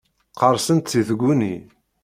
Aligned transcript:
Qqerṣent 0.31 0.89
si 0.91 1.01
tguni. 1.07 1.55